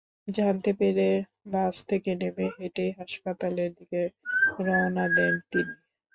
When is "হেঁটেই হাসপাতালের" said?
2.55-3.69